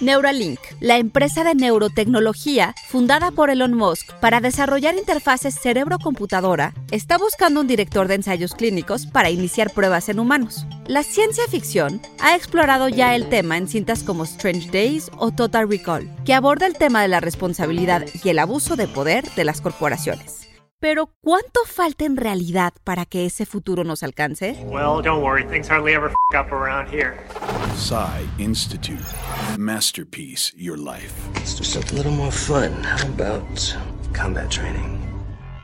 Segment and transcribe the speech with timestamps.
[0.00, 7.60] Neuralink, la empresa de neurotecnología fundada por Elon Musk para desarrollar interfaces cerebro-computadora, está buscando
[7.60, 10.66] un director de ensayos clínicos para iniciar pruebas en humanos.
[10.86, 15.68] La ciencia ficción ha explorado ya el tema en cintas como Strange Days o Total
[15.68, 19.60] Recall, que aborda el tema de la responsabilidad y el abuso de poder de las
[19.60, 20.47] corporaciones.
[20.80, 24.56] Pero ¿cuánto falta en realidad para que ese futuro nos alcance?
[24.64, 27.16] Well, don't worry, things hardly ever f up around here.
[27.74, 29.04] Psy Institute.
[29.58, 31.14] Masterpiece Your Life.
[31.56, 32.70] Do something a little more fun.
[32.84, 33.76] How about
[34.12, 35.07] combat training?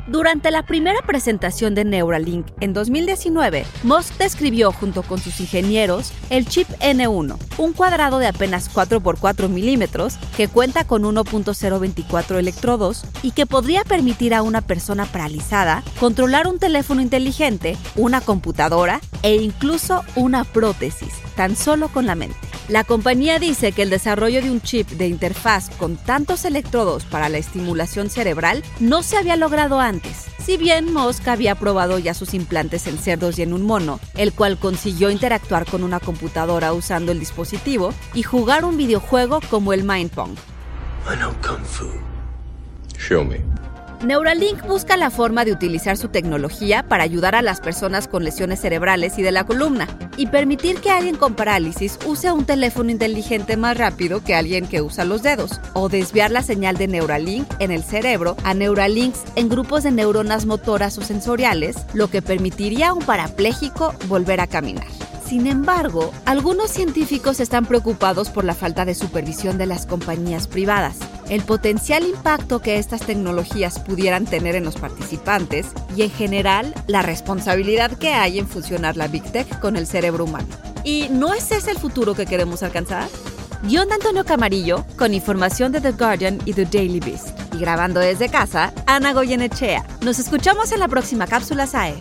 [0.07, 6.47] Durante la primera presentación de Neuralink en 2019, Musk describió junto con sus ingenieros el
[6.47, 13.47] chip N1, un cuadrado de apenas 4x4 milímetros que cuenta con 1.024 electrodos y que
[13.47, 20.45] podría permitir a una persona paralizada controlar un teléfono inteligente, una computadora e incluso una
[20.45, 22.54] prótesis, tan solo con la mente.
[22.69, 27.29] La compañía dice que el desarrollo de un chip de interfaz con tantos electrodos para
[27.29, 30.25] la estimulación cerebral no se había logrado antes.
[30.43, 34.33] Si bien Musk había probado ya sus implantes en cerdos y en un mono, el
[34.33, 39.85] cual consiguió interactuar con una computadora usando el dispositivo y jugar un videojuego como el
[39.85, 40.35] Mind Pong.
[42.97, 43.64] Show me.
[44.03, 48.61] Neuralink busca la forma de utilizar su tecnología para ayudar a las personas con lesiones
[48.61, 53.57] cerebrales y de la columna y permitir que alguien con parálisis use un teléfono inteligente
[53.57, 57.71] más rápido que alguien que usa los dedos o desviar la señal de Neuralink en
[57.71, 62.93] el cerebro a Neuralinks en grupos de neuronas motoras o sensoriales, lo que permitiría a
[62.95, 65.04] un parapléjico volver a caminar.
[65.35, 70.99] Sin embargo, algunos científicos están preocupados por la falta de supervisión de las compañías privadas,
[71.29, 77.03] el potencial impacto que estas tecnologías pudieran tener en los participantes y en general la
[77.03, 80.47] responsabilidad que hay en fusionar la Big Tech con el cerebro humano.
[80.85, 83.09] ¿Y no es ese el futuro que queremos alcanzar?
[83.65, 87.31] Guión de Antonio Camarillo, con información de The Guardian y The Daily Beast.
[87.53, 89.85] Y grabando desde casa, Ana Goyenechea.
[90.01, 91.97] Nos escuchamos en la próxima cápsula SAE.